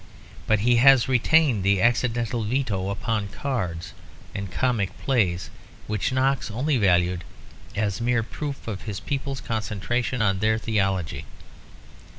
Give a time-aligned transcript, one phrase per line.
[0.47, 3.93] But he has retained the accidental veto upon cards
[4.35, 5.51] or comic plays,
[5.85, 7.23] which Knox only valued
[7.75, 11.25] as mere proof of his people's concentration on their theology.